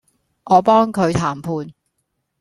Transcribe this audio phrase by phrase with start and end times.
[0.45, 1.75] 我幫佢談判